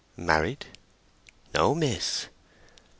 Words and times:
"Married?" 0.17 0.65
"No, 1.53 1.75
miss." 1.75 2.27